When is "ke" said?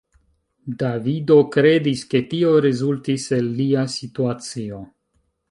2.15-2.21